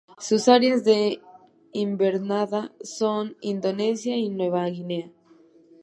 [0.17, 1.19] Sus áreas de
[1.73, 5.11] invernada son Indonesia y Nueva Guinea.